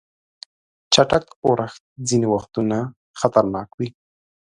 [0.93, 2.77] چټک اورښت ځینې وختونه
[3.19, 3.87] خطرناک وي.